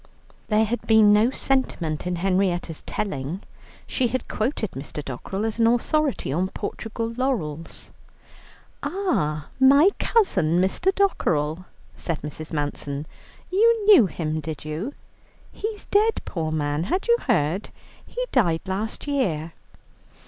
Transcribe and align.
There 0.47 0.65
had 0.65 0.81
been 0.87 1.13
no 1.13 1.29
sentiment 1.29 2.07
in 2.07 2.15
Henrietta's 2.15 2.81
telling, 2.87 3.43
she 3.85 4.07
had 4.07 4.27
quoted 4.27 4.71
Mr. 4.71 5.05
Dockerell 5.05 5.45
as 5.45 5.59
an 5.59 5.67
authority 5.67 6.33
on 6.33 6.47
Portugal 6.47 7.13
laurels. 7.15 7.91
"Ah, 8.81 9.49
my 9.59 9.91
cousin, 9.99 10.59
Mr. 10.59 10.91
Dockerell," 10.95 11.65
said 11.95 12.19
Mrs. 12.23 12.51
Manson, 12.51 13.05
"you 13.51 13.85
knew 13.85 14.07
him, 14.07 14.39
did 14.39 14.65
you? 14.65 14.95
He's 15.51 15.85
dead, 15.85 16.13
poor 16.25 16.51
man, 16.51 16.85
had 16.85 17.07
you 17.07 17.17
heard? 17.27 17.69
He 18.03 18.25
died 18.31 18.61
last 18.65 19.05
year." 19.05 19.53